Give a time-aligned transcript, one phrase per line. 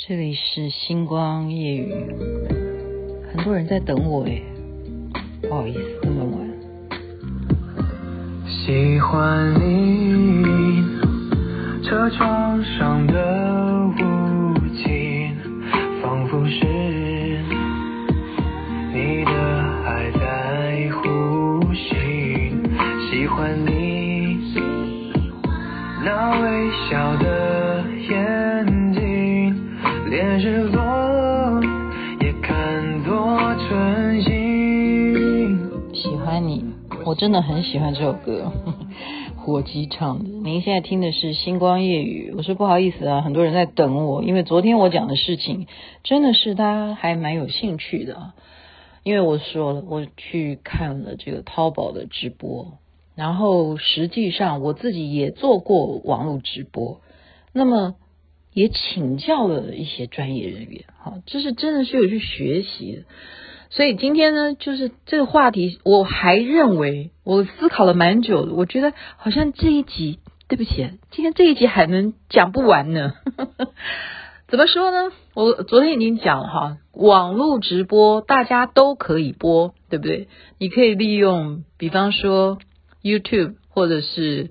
[0.00, 1.92] 这里是星光夜雨，
[3.32, 4.40] 很多人在等我哎，
[5.42, 6.48] 不好意思这么晚。
[8.46, 10.84] 喜欢你
[11.82, 15.32] 车窗上的雾气，
[16.00, 16.64] 仿佛是
[37.04, 38.52] 我真的很喜欢这首歌，
[39.36, 40.24] 火鸡唱的。
[40.28, 45.66] 您现在听的是《星光夜语》，我说不好意思啊，很多人在等我，因为昨天我讲的事情
[46.02, 48.32] 真的是大家还蛮有兴趣的，
[49.02, 52.78] 因为我说了，我去看了这个淘宝的直播，
[53.14, 57.00] 然后实际上我自己也做过网络直播，
[57.52, 57.94] 那么。
[58.54, 63.02] 也请教了一些专业人员，好，这是真的是有去学习的。
[63.70, 73.12] 所以今天呢，就是这个话题，我还认为我思考了蛮久，我觉得好像这一集，对不起，今天这一集还能讲不完呢。
[74.48, 75.12] 怎么说呢？
[75.34, 80.28] 我昨天已经讲了哈，网络直播大家都可以播，对不对？
[80.58, 82.58] 你可以利用，比方说
[83.02, 84.50] YouTube 或者是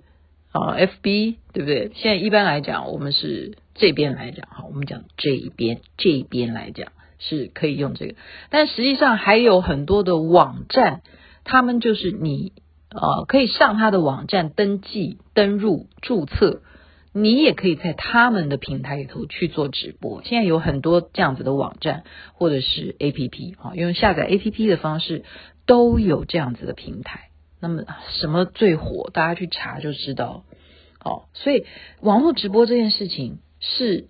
[0.51, 1.91] 啊 FB，对不对？
[1.95, 3.57] 现在一般来讲，我们是。
[3.79, 6.87] 这边来讲哈，我们讲这一边，这一边来讲
[7.19, 8.15] 是可以用这个，
[8.49, 11.01] 但实际上还有很多的网站，
[11.43, 12.53] 他们就是你
[12.89, 16.61] 呃可以上他的网站登记、登入、注册，
[17.13, 20.21] 你也可以在他们的平台里头去做直播。
[20.23, 25.23] 现在有很多这样子的网站或者是 APP 啊，用下载 APP 的方式
[25.65, 27.29] 都有这样子的平台。
[27.59, 29.09] 那么什么最火？
[29.11, 30.43] 大家去查就知道。
[30.99, 31.65] 好，所以
[32.01, 33.39] 网络直播这件事情。
[33.59, 34.05] 是，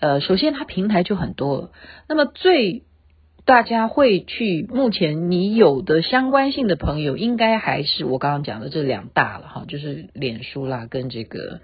[0.00, 1.70] 呃，首先它平台就很多。
[2.08, 2.84] 那么最
[3.44, 11.60] 大家会去，目前你有的相关性的朋友，应该还是我刚刚讲的这两大了哈，就是脸书啦，跟这个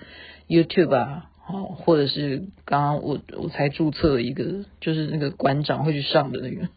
[0.49, 6.69] YouTube 啊，哦，或者是刚刚我我才注册一个，就是那个馆长会去上的那个。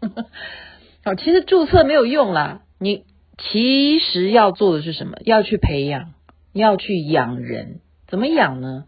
[1.03, 3.03] 好，其实注册没有用啦，你
[3.37, 5.17] 其实要做的是什么？
[5.25, 6.13] 要去培养，
[6.53, 8.85] 要去养人，怎么养呢？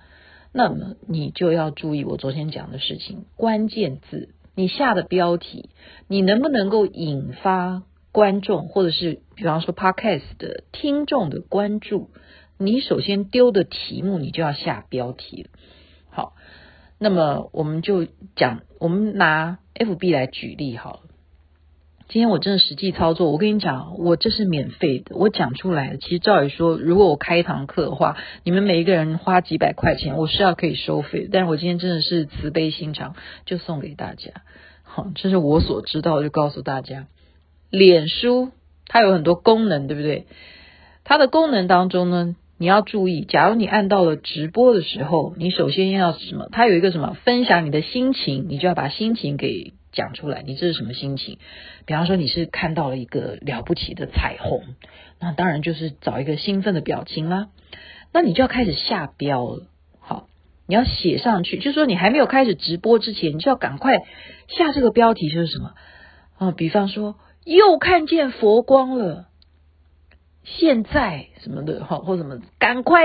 [0.54, 5.70] 那么你就要注意我昨天讲的事情，关键字，你下的标题，
[6.08, 12.10] 你能不能够引发观众，或者是比方说 Podcast 的听众的关注？
[12.58, 15.50] 你首先丢的题目，你就要下标题了。
[16.10, 16.34] 好，
[17.00, 21.02] 那么我们就讲，我们拿 FB 来举例好了。
[22.12, 25.98] 今天我真的实际操作，我跟你讲，我这是免费的，我讲出来的。
[25.98, 31.30] 其实照理说，如果我开一堂课的话，你们每一个人花几百块钱，我是要可以收费。
[31.32, 34.32] 但是我今天真的是慈悲心肠，就送给大家。
[34.84, 37.08] 好，这是我所知道，就告诉大家。
[37.70, 38.50] 脸书
[38.88, 40.26] 它有很多功能，对不对？
[41.06, 46.50] 它的功能当中呢，你要注意，假如你按到了直播的时候，你首先要什么？
[46.52, 47.16] 它有一个什么？
[47.24, 49.72] 分享你的心情，你就要把心情给。
[49.92, 51.38] 讲出来，你这是什么心情？
[51.86, 54.64] 比方说你是看到了一个了不起的彩虹，
[55.20, 57.50] 那当然就是找一个兴奋的表情啦。
[58.14, 59.68] 那你就要开始下标了，
[60.00, 60.28] 好，
[60.68, 63.98] 你要写上去，就是说你还没有开始直播之前，你就要赶快
[64.48, 65.74] 下这个标题，就是什么
[66.38, 66.52] 啊？
[66.52, 69.28] 比方说又看见佛光了，
[70.44, 73.02] 现在什么的，好，或什么，赶快。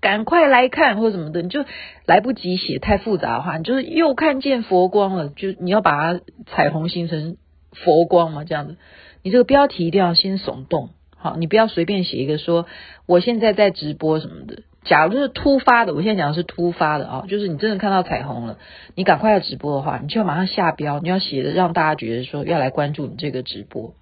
[0.00, 1.64] 赶快来看或者什么的，你就
[2.06, 7.36] 来不及写太复杂的话，你就是又看见佛光了，就你要把它彩虹形成
[7.72, 8.76] 佛光嘛，这样子。
[9.22, 12.66] 你这个标题一定要先耸动，好，你不要随便写一个说
[13.06, 14.62] 我现在在直播什么的。
[14.84, 18.58] 假如是突发的，我现在讲的是突发的啊，就是你真的看到彩虹了，
[18.94, 23.94] 你赶快要直播的话，你就要马上下标，你要写的让大家觉得说要来关注你这个直播。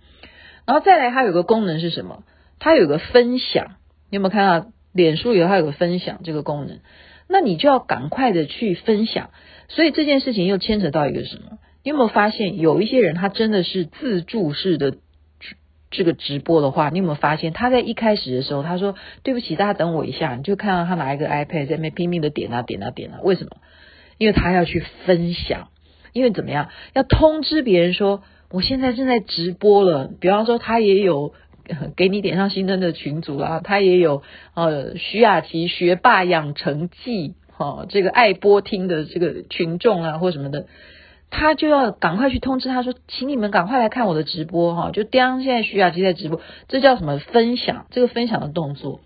[0.67, 2.23] 然后再来，它有个功能是什么？
[2.59, 3.77] 它有个分享，
[4.11, 4.67] 你有没有看到？
[4.97, 6.81] 脸书有它有个分享这个功能，
[7.29, 9.31] 那你就要赶快的去分享。
[9.69, 11.59] 所以这件事情又牵扯到一个什么？
[11.85, 14.97] 你有没有发现有一些人他真的是自助式的
[15.91, 23.51] 这个直播的话，你有没有发现他在一开始的时候他说对不起，大家等我一下，你就看到他拿一个 iPad 在那边拼命的点啊点啊点啊，为什么？
[24.19, 25.69] 因为他要去分享，
[26.13, 26.71] 因为怎么样？
[26.95, 30.11] 要通知别人说我现在正在直播了。
[30.21, 31.35] 比方说他也有。
[31.97, 34.23] 给你点上新灯的群组啦，他也有
[34.55, 40.67] 呃徐雅琪学霸养成记哈，这个爱播听的这个群众啊或什么的，
[41.31, 47.87] 他就要赶快去通知他说，请你们赶快来看我的直播哈，就当现在徐雅琪在直播，这叫什么分享？
[47.91, 49.01] 这个分享的动作，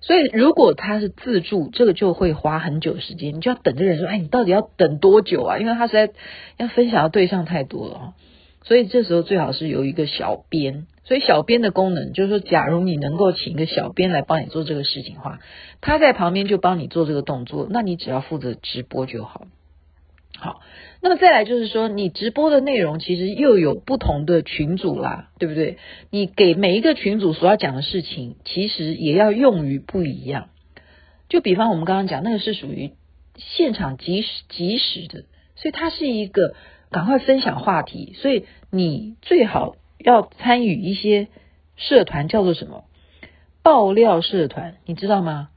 [0.00, 5.58] 所以如果他是自助，这个就会花很久时间，你就要等这个人说，哎，你到底要等多久啊？
[5.58, 6.12] 因为他实在
[6.58, 8.14] 要分享的对象太多了，
[8.64, 10.86] 所以这时候最好是有一个小编。
[11.06, 15.38] 所以小编的功能就是说，假如你能够请一个小编来帮你做这个事情的话，
[15.80, 19.46] 他在旁边就帮你做这个动作，那你只要负责直播就好。
[20.36, 20.60] 好，
[21.00, 25.78] 那么再来就是说，你直播的内容其实又有不同的群组啦，对不对？
[26.10, 30.48] 你给每一个群组所要讲的事情，其实也要用于不一样。
[31.28, 32.90] 就比方我们刚刚讲那个是属于
[33.36, 35.24] 现场即时即时的，
[35.54, 36.56] 所以它是一个
[36.90, 39.76] 赶快分享话题，所以你最好。
[39.98, 41.28] 要参与一些
[41.76, 42.84] 社团，叫做什么？
[43.62, 45.48] 爆料社团，你知道吗？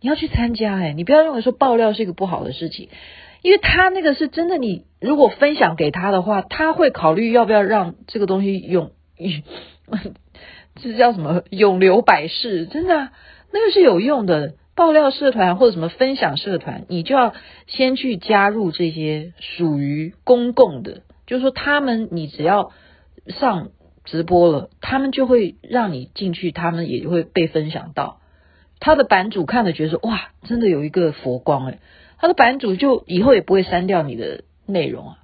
[0.00, 2.88] 你要去参加哎，你不要认为说爆料是一个不好的事情，
[3.42, 4.56] 因为他那个是真的。
[4.56, 8.92] 你如果分享给他的话，他会考虑要不要让这个东西永，
[10.76, 11.42] 这 叫什么？
[11.50, 13.10] 永留百世，真的，
[13.52, 14.54] 那个是有用的。
[14.76, 17.34] 爆料社团或者什么分享社团，你就要
[17.66, 22.70] 先去加入这些属于公共的，就是说他们，你只要。
[23.30, 23.70] 上
[24.04, 28.20] 直播了，他们就会让你进去，他们也会被分享到。
[28.78, 31.78] 他的版主看了觉得说，哇，真的有一个佛光哎，
[32.18, 35.18] 他的版主就以后也不会删掉你的内容啊，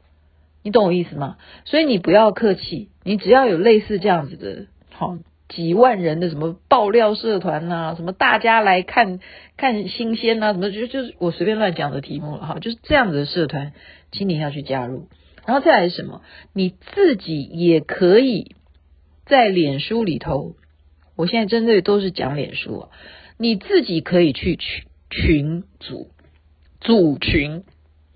[0.62, 1.38] 你懂我意思吗？
[1.64, 5.17] 所以你不要客气，你只要有类似这样子的，好
[5.49, 9.20] 几万人的什么爆料社团呐，什么大家来看
[9.56, 13.73] 看新鲜呐，什么就就是我随便乱讲的题目了哈，就是这样子的社团，
[14.12, 15.08] 请你要去加入。
[15.46, 16.22] 然后再来是什么？
[16.52, 18.56] 你自己也可以
[19.25, 20.56] 在脸书里头，
[21.14, 22.88] 我现在针对都是讲脸书啊，
[23.38, 26.10] 你自己可以去群群组
[26.81, 27.64] 组群，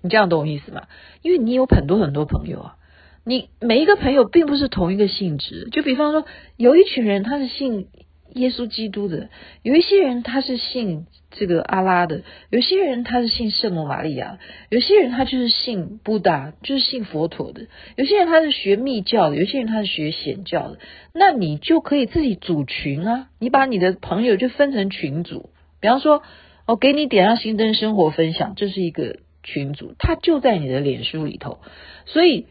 [0.01, 0.87] 你这样懂我意思吗？
[1.21, 2.75] 因为你有很多很多朋友啊，
[3.23, 6.25] 你每一个朋友并不是同一个性质，就比方说
[6.57, 7.87] 有一群人他是信
[8.33, 9.29] 耶稣基督的，
[9.63, 11.05] 有一些人他是信。
[11.33, 14.37] 这个阿拉的，有些人他是信圣母玛利亚，
[14.67, 20.79] 有些人他就是信布达，就是信佛陀的，有些人他是学密教的，有些人他是学显教的，
[21.13, 26.21] 那你就可以自己组群啊，你把你的朋友就分成群组，比方说，
[26.65, 31.59] 我给你点上心灯生活分享，这是一个群组，它就在你的脸书里头，
[32.07, 32.47] 所以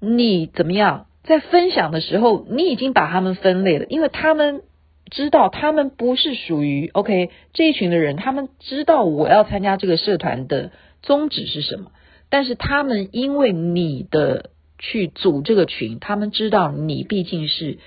[0.00, 4.62] 你怎么样在分享的时候，你已经把他们分类了，因为他们。
[5.10, 10.70] 知道他们不是属于 OK 这一群的人，他们知道我要参加这个社团的
[11.02, 11.90] 宗旨是什么，
[12.28, 17.78] 但是他们因为你的去组这个群，他们知道你毕竟是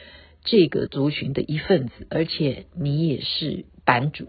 [0.44, 4.28] 这个族群的一份子，而且你也是版主，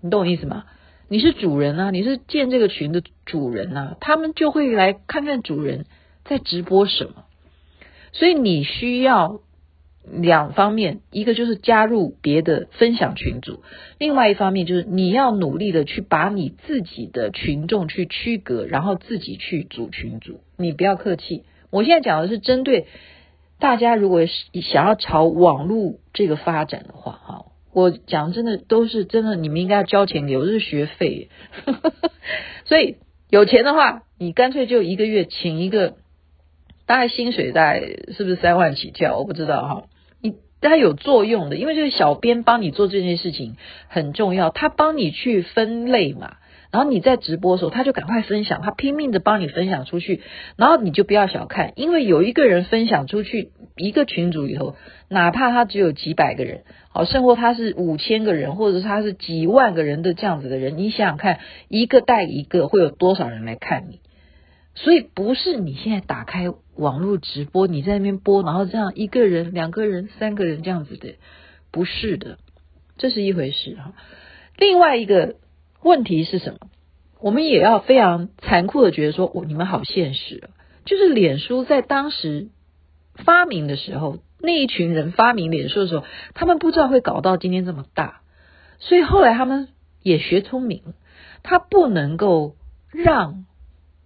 [0.00, 0.64] 你懂我意思吗？
[1.08, 5.86] 你是主人啊，你是建这个群的主人啊，他们就会来看看主人
[6.24, 7.24] 在直播什么，
[8.12, 9.40] 所以你需要。
[10.10, 13.62] 两方面，一个就是加入别的分享群组，
[13.98, 20.40] 另外一方面就是你要努力的去把你自己的群众去区隔，然后自己去组群组。
[20.56, 22.86] 你不要客气，我现在讲的是针对
[23.60, 31.28] 大家，如果想要朝网络这个发展的话，哈，我讲真的都是真的，你们应该要交钱给我，是学费。
[32.66, 32.96] 所以
[33.30, 35.94] 有钱的话，你干脆就一个月请一个，
[36.86, 37.80] 大概薪水在
[38.16, 39.18] 是不是三万起跳？
[39.18, 39.84] 我不知道哈。
[40.20, 43.56] 你它有作用的，因为这个小编帮你做这件事情
[43.88, 46.36] 很重要，他帮你去分类嘛，
[46.70, 50.22] 然后你在直播的时候，他就赶快分享，他拼命的帮你分享出去，
[50.56, 54.76] 然后你就不要小看，因为有一个人分享出去一个群组里头，
[55.08, 63.98] 哪怕他只有几百个人，好，甚或他是五千个人，或者是他是几万个人的这样子的人，你想想看，一个带一个，会有多少人来看你？
[64.74, 71.16] 所以不是你现在打开网络直播，你在那边播，然后这样一个人、两个人、三个人这样子的，
[71.70, 72.38] 不是的，
[72.96, 73.92] 这是一回事哈。
[74.56, 75.36] 另外一个
[75.82, 76.58] 问题是什么？
[77.20, 80.48] 我们也要非常残酷的觉得说，哦，你们好现实啊！
[80.86, 82.48] 就是脸书在当时
[83.16, 88.22] 发明的时候，那一群人发明脸书的时候，他们不知道会搞到今天这么大，
[88.78, 89.68] 所以后来他们
[90.02, 90.94] 也学聪明了，
[91.42, 92.56] 他不能够
[92.90, 93.44] 让。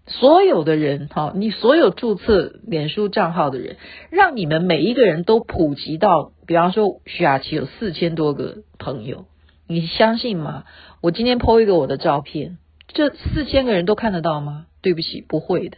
[0.08, 3.76] 所有的人，哈，你所有注册脸书账号的人，
[4.10, 9.26] 让你们每一个人都普及到，比方说徐雅琪有四千多个朋友，
[9.66, 10.62] 你相信吗？
[11.00, 14.66] 我今天 po 一个我的照片，这四千个人都看得到吗？
[14.80, 15.76] 对不起，不会的，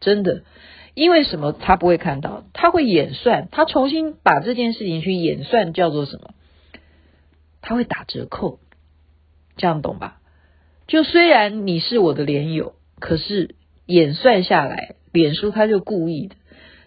[0.00, 0.42] 真的，
[0.94, 1.52] 因为什么？
[1.52, 6.30] 他不会看到，他会演算，他重新把这件事情去演算，叫做什么？
[7.62, 8.58] 他会打折扣，
[9.56, 10.18] 这样懂吧？
[10.88, 13.54] 就虽然你是我的脸友，可是。
[13.88, 16.36] 演算下来，脸书他就故意的，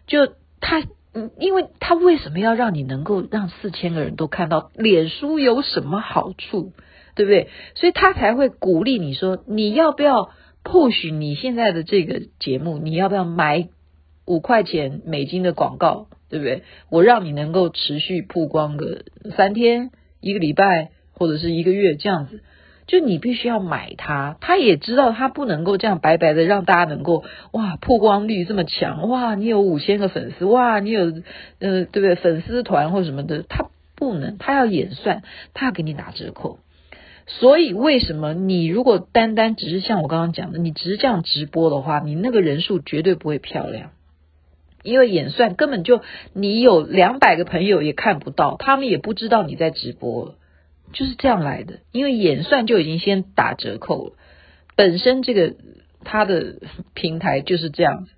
[0.06, 0.82] 就他，
[1.14, 4.72] 嗯，因为他为什么要让你能够让四千个人都看到？
[4.76, 6.72] 脸书有什么好处，
[7.16, 7.50] 对不对不对？
[7.76, 10.32] 所以他才会鼓励你说，你要不要
[10.64, 12.78] push 你现在的这个节目？
[12.78, 13.70] 你要不要买
[14.26, 16.08] 五块钱美金的广告？
[16.30, 16.64] 对不对？
[16.90, 19.04] 我让你能够持续曝光个
[19.36, 19.92] 三天、
[20.22, 22.42] 一个礼拜或者是一个月这样子。
[22.92, 31.06] 就你必须要买它，他也知道他不能够这样白白的让大家能够哇曝光率这么强哇，你有五千个粉丝哇，你有
[31.60, 36.60] 呃对不对粉丝团或什么的，他不能，他要演算，他要给你打折扣。
[37.28, 43.92] 所以为什么你如果单单只是像我刚刚讲的，你只是这样直播的话，你那个人数绝对不会漂亮，
[44.84, 46.02] 因为演算根本就
[46.34, 50.36] 你有两百个朋友也看不到，他们也不知道你在直播。
[50.94, 54.14] 就是这样来的，因为演算就已经先打折扣了。
[54.76, 55.56] 本身这个
[56.04, 56.56] 它的
[56.94, 58.12] 平台就是这样子，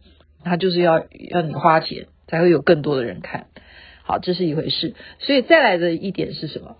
[0.43, 3.47] 它就是要要你花钱才会有更多的人看。
[4.03, 4.95] 好，这是一回事。
[5.19, 6.77] 所以再来的一点是什么？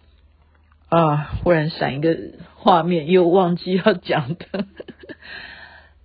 [0.90, 2.18] 啊，忽然闪一个
[2.56, 4.68] 画面，又忘记要讲的。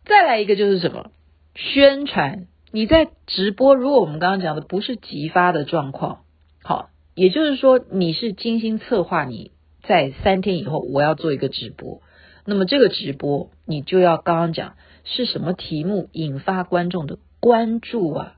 [0.04, 1.11] 再来一个就是什么？
[1.54, 2.47] 宣传。
[2.71, 6.21] 你在直播，如果我们刚刚讲的不是即发的状况，
[6.62, 9.52] 好，也就是说你是精心策划你。
[9.88, 12.02] 在三天以后，我要做一个直播。
[12.45, 18.35] 那么这个直播，你就要刚刚讲是什么题目引发观众的关注啊？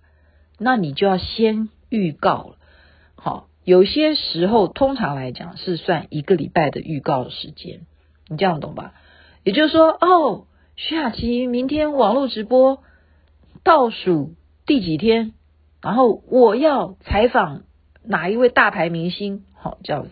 [0.58, 2.56] 那你就要先预告了。
[3.16, 7.80] 好，有些时候通常来讲是算一个礼拜的预告时间，
[8.28, 8.94] 你这样懂吧？
[9.42, 12.84] 也就是说，哦，徐雅琪明天网络直播
[13.64, 14.34] 倒数
[14.66, 15.32] 第几天，
[15.82, 17.62] 然后我要采访
[18.04, 19.44] 哪一位大牌明星？
[19.54, 20.10] 好，这样子。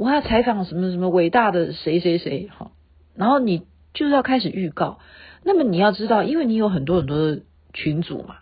[0.00, 2.70] 我要采访什么什么伟大的谁谁谁哈，
[3.14, 4.98] 然后你就是要开始预告。
[5.44, 7.42] 那么你要知道，因为你有很多很多的
[7.74, 8.36] 群组嘛，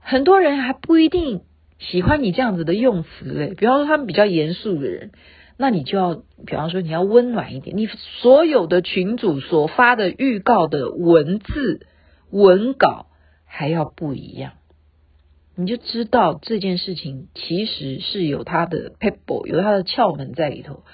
[0.00, 1.40] 很多人还不一定
[1.78, 3.54] 喜欢你这样子的用词嘞。
[3.56, 5.12] 比方说他们比较严肃的人，
[5.56, 6.14] 那你就要，
[6.44, 11.86] 比方说你要温暖一点，你所有的群组所发的预告的文字
[12.28, 13.06] 文稿
[13.46, 14.52] 还要不一样。
[15.56, 20.84] 你就知道这件事情其实是有它的 pebble，，有它的窍门在里头，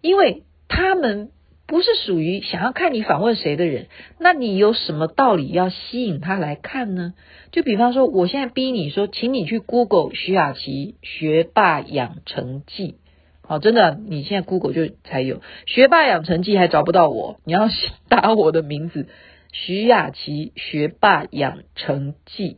[0.00, 1.30] 因为他们
[1.66, 3.86] 不是属于想要看你访问谁的人，
[4.18, 7.14] 那你有什么道理要吸引他来看呢？
[7.52, 12.96] 就比方说，我现在逼你说，请你去 Google 徐雅琪学霸养成记，
[13.42, 17.68] 好，真的，你现在 Google 就才有学霸养成记，还找不到我，你要
[18.08, 19.06] 打我的名字
[19.52, 22.56] 徐雅琪学霸养成记，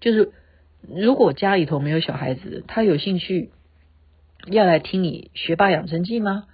[0.00, 0.32] 就是。
[0.88, 3.50] 如果家里头没有小孩子，他有兴趣
[4.46, 6.44] 要来听你学霸养成记吗？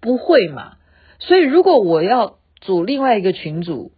[0.00, 0.76] 不会嘛。
[1.18, 3.92] 所以如果我要组另外一个群组，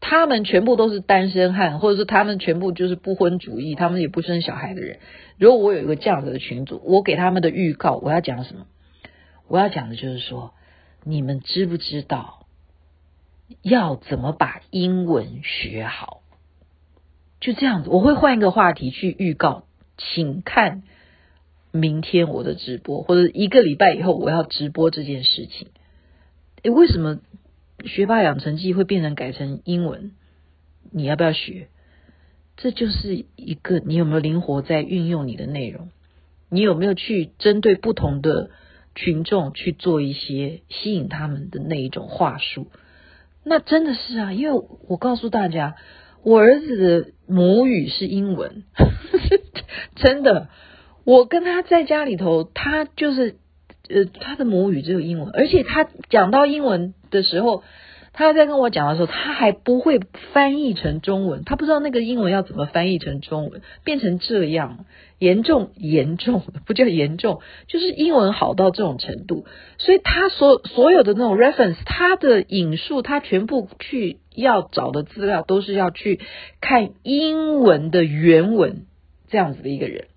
[0.00, 4.98] 他们全部都是单身汉，或者是他们全部就是不婚主义，他们也不生小孩的人。
[5.38, 8.66] 如果我有一个这样子的群组，我给他们的预告，我要讲什么？
[9.46, 10.52] 我要讲的就是说，
[11.04, 12.46] 你们知不知道
[13.62, 16.22] 要怎么把英文学好？
[17.44, 19.64] 就这样子，我会换一个话题去预告，
[19.98, 20.82] 请看
[21.72, 25.68] 明天我的直播，或者一个礼拜以后我要直播这件事情。
[26.62, 27.20] 诶，为什么
[27.84, 30.12] 学霸养成记会变成改成英文？
[30.90, 31.68] 你要不要学？
[32.56, 35.90] 这就是一个你有没有灵活在运用你的内容？
[36.48, 38.48] 你有没有去针对不同的
[38.94, 42.68] 群众去做一些吸引他们的那一种话术？
[43.42, 45.76] 那真的是啊，因为我告诉大家。
[46.24, 48.64] 我儿子的母语是英文，
[49.96, 50.48] 真的。
[51.04, 53.36] 我跟他在家里头，他就是
[53.90, 57.62] 呃，他的母语只有英文，而且他讲到英文的时候，
[58.14, 60.00] 他在跟我讲的时候，他还不会
[60.32, 64.86] 翻译成中文，他不知道那个英文要怎么翻译成中文，变成这样。
[65.20, 69.46] 严重严重，不叫严重，就是英文好到这种程度，
[69.78, 76.20] 所以他所所有的那种 reference，他的引述，他全部去要找的资料，都是要去
[76.60, 78.84] 看英文的原文
[79.28, 80.08] 这样子的一个人，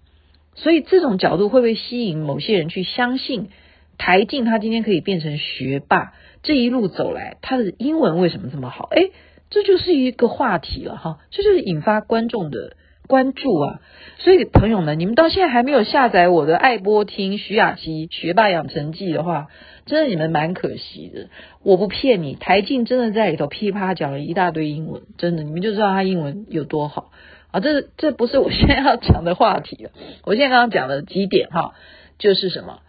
[0.55, 3.49] 所以这种角度会不会吸引某些人去相信
[3.97, 6.11] 台静他今天可以变成学霸？
[6.43, 8.87] 这一路走来，他的英文为什么这么好？
[8.91, 9.11] 诶，
[9.49, 12.75] 这就是一个话题了哈，这就是引发观众的。
[13.07, 13.79] 关注啊！
[14.17, 19.47] 所以朋友们，你们到现在还没有下载我的爱播听徐雅琪学霸养成记的话，
[19.85, 21.29] 真的你们蛮可惜的。
[21.63, 27.11] 我不骗你，台静真的在里头噼啪讲了一大堆英文，真的，你们就知道他英文有多好
[27.51, 27.61] 啊！
[27.61, 29.91] 这这不是我现在要讲的话题了。
[30.25, 31.75] 我现在刚刚讲的几点哈，
[32.19, 32.79] 就是什么？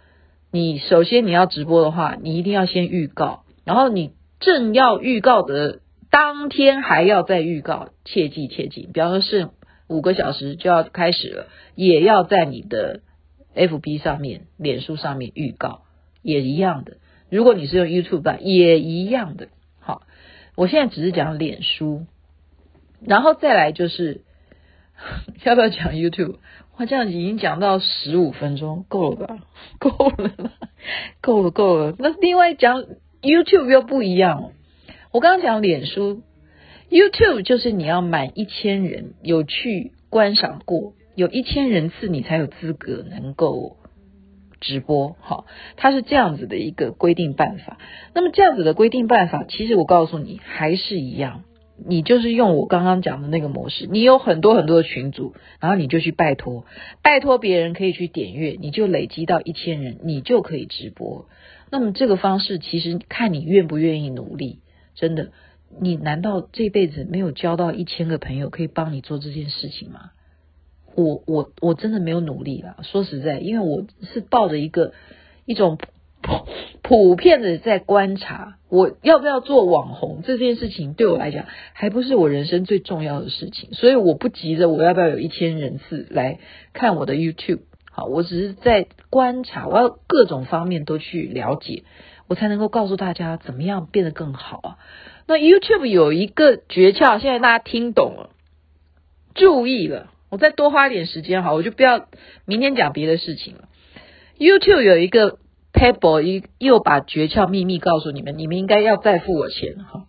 [0.59, 9.51] 你首先你要直播的话，你一定要先预告，然后你正要预告的当天还要再预告，切记切记，比方说是。
[9.89, 13.01] 五个小时就要开始了，也要在你的
[13.55, 15.81] FB 上面、脸书上面预告，
[16.21, 16.99] 也一样的。
[17.31, 19.49] 如果你是用 YouTube 版，也一样的。
[19.81, 20.03] 好，
[20.57, 22.05] 我现在只是讲脸书，
[23.01, 24.21] 然后再来就是
[25.45, 26.37] 要不要讲 YouTube？
[26.79, 29.39] 哇，这样已经讲到十五分钟，够了吧？
[29.79, 30.33] 够了，
[31.21, 31.97] 够了，够了。
[31.99, 32.85] 那另外讲
[33.21, 34.53] YouTube 又不一样。
[35.11, 36.23] 我刚刚讲脸书
[36.89, 43.77] ，YouTube 就是你要满一千人有去观赏过，有一千人次你才有资格能够
[44.61, 45.17] 直播。
[45.21, 47.79] 好，它是这样子的一个规定办法。
[48.15, 51.43] 那么这样子的规定办法，其实我告诉你还是一样，
[51.87, 56.65] 你就是用我刚刚讲的那个模式，你有很多很多的群组，然后你就去拜托，
[57.03, 61.27] 拜托别人可以去点阅，你就累积到一千人，你就可以直播。
[61.71, 64.61] 那么这个方式其实看你愿不愿意努力。
[64.95, 65.33] 真的，
[65.81, 70.11] 你难道这辈子没有交到一千个朋友可以帮你做这件事情吗？
[70.97, 74.93] 我我我真的没有努力啦，说实在，因为我是抱着一个
[75.45, 75.79] 一种
[76.23, 76.47] 普
[76.83, 86.39] 普遍的在观察，我要不要做网红这件事情对我来讲还不是我人生最重要的事情，所以我不急着我要不要有一千人次来
[86.73, 87.61] 看我的 YouTube。
[87.91, 91.85] 好，我只是在观察，我要各种方面都去了解。
[92.29, 94.79] 我才能够告诉大家怎么样变得更好啊！
[95.27, 98.29] 那 YouTube 有一个诀窍，现在大家听懂了，
[99.35, 102.07] 注意了，我再多花一点时间好，我就不要
[102.45, 103.71] 明天讲别的事情了。
[104.39, 105.39] YouTube 有一个
[105.73, 110.07] Pebble 一又把诀窍秘密告诉你们，你们应该要再付我钱哈。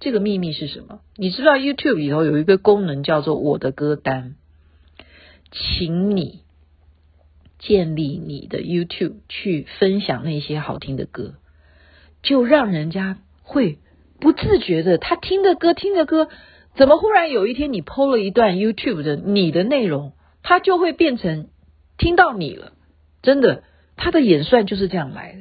[0.00, 1.00] 这个秘密是什么？
[1.16, 4.34] 你知道 YouTube 里头有一个功能叫做我的歌单，
[5.50, 6.42] 请你
[7.58, 11.34] 建立你的 YouTube 去分享那些好听的歌。
[12.22, 13.78] 就让人家会
[14.20, 16.28] 不自觉的，他听的歌听的歌，
[16.76, 20.12] 怎么忽然有一天你 PO 了一段 YouTube 的你的内容，
[20.42, 21.48] 他就会变成
[21.96, 22.72] 听到你了。
[23.22, 23.62] 真的，
[23.98, 25.38] 他的演算就是这样来的。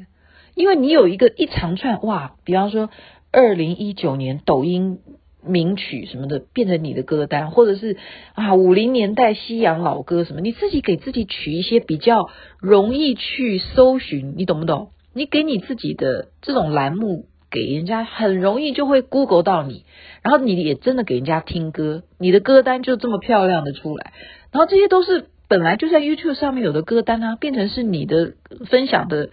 [0.56, 2.90] 因为你有一个一长串哇，比方说
[3.32, 5.00] 二零一九年抖音
[5.46, 7.96] 名曲什么的变成你的歌单，或者是
[8.34, 12.30] 啊五零年代西洋老歌什么，你自己给自己取一些比较
[12.60, 14.90] 容易去搜寻，你懂不懂？
[15.14, 19.86] 你给你自己的这种栏目给人家，很容易就会 Google 到你，
[20.22, 24.14] 然后你也真的给人家听歌，你的歌单就这么漂亮的出来，
[24.52, 28.34] 然后这些都是本来就在 YouTube 上面有的歌单啊，变成是你的
[28.70, 29.30] 分享的，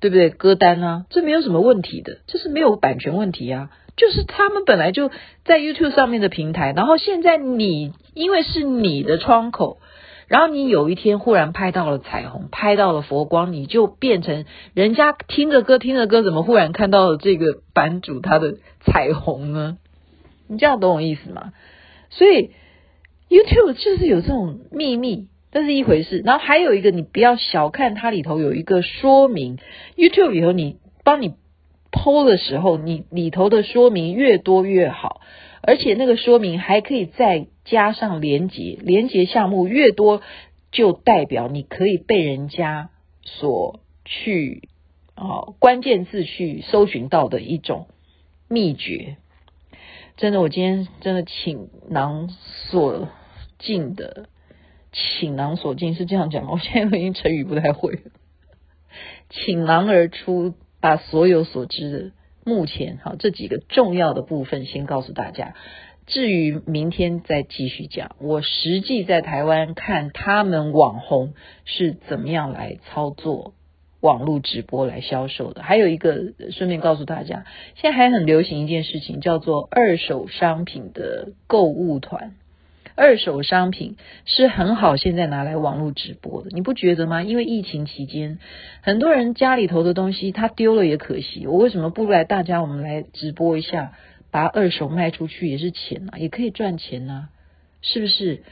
[0.00, 0.30] 对不对？
[0.30, 5.10] 歌单啊，这没有什么问题的，这是没有版权问题啊，就是他们本来就
[5.44, 9.78] 在 YouTube 上面的平台，然后现在你因为是你的窗口。
[10.28, 19.78] 然后你有一天忽然拍到了彩虹，拍到了佛光，你就变成人家听着歌听着歌，怎么忽然看到了这个版主他的彩虹呢？
[20.48, 21.52] 你这样懂我意思吗？
[22.10, 22.50] 所以
[23.28, 26.20] YouTube 就是有这种秘密，这是一回事。
[26.22, 29.56] 然后还有一个，你不要小看它里头有一个说明
[29.96, 31.32] ，YouTube 里头你帮你
[31.90, 35.22] PO 的时候，你里头的说明越多越好。
[35.62, 40.20] 而且那个说明还可以再加上连接，连接项目越多，
[40.72, 42.90] 就代表你可以被人家
[43.22, 44.68] 所去
[45.14, 47.86] 啊关键字去搜寻到的一种
[48.46, 49.16] 秘诀。
[50.18, 53.08] 真的，我今天真的倾囊所
[53.58, 54.28] 尽的，
[55.20, 56.52] 倾囊所尽是这样讲吗？
[56.54, 58.00] 我现在已经成语不太会了，
[59.28, 62.12] 倾囊而出，把所有所知的。
[62.44, 65.54] 目前好，这几个重要的部分先告诉大家，
[66.06, 68.14] 至于明天再继续讲。
[68.20, 73.52] 我实际在台湾看他们网红是怎么样来操作
[74.00, 75.62] 网络直播来销售的。
[75.64, 82.36] 还有一个，顺便告诉大家，现在还很流行一件事情，叫做二手商品的购物团。
[82.96, 87.22] 二手商品是很好，现在拿来网络直播的，你不觉得吗？
[87.22, 88.38] 因为疫情期间，
[88.80, 93.92] 很多人家里头的东西他丢了也可惜，我为什么不来大家我们来直播一下，
[94.30, 97.28] 把二手卖出去也是钱啊，也可以赚钱啊，
[97.82, 98.42] 是不是？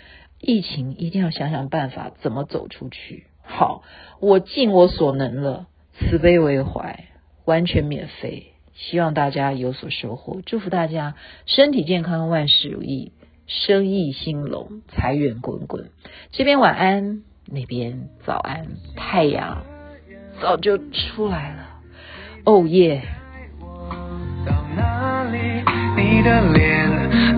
[0.46, 3.24] 疫情一定要想想办法怎么走出去。
[3.42, 3.83] 好，
[4.20, 7.04] 我尽我所能了，慈悲为怀，
[7.46, 11.14] 完全免费，希望大家有所收获，祝福大家
[11.46, 13.12] 身体健康，万事如意。
[13.46, 15.90] 生意兴隆，财源滚滚。
[16.33, 19.62] 这边晚安，那边早安，太阳
[20.40, 21.68] 早就出来了。
[22.44, 23.02] 哦耶！
[24.46, 25.38] 到哪里，
[25.96, 26.88] 你的脸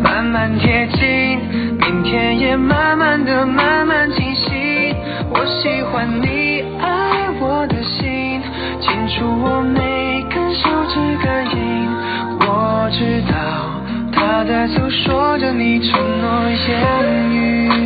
[0.00, 1.38] 慢慢贴近，
[1.76, 4.94] 明天也慢慢的慢慢清晰。
[5.30, 8.40] 我喜欢你爱我的心，
[8.80, 11.88] 清楚我每根手指感应，
[12.40, 13.35] 我知道。
[14.36, 17.85] 它在诉说着你承诺言语。